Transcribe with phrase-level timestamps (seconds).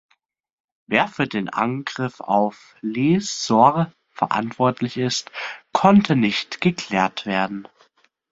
[0.87, 5.29] Wer für den Angriff auf "Le Soir" verantwortlich ist,
[5.73, 7.67] konnte nicht geklärt werden.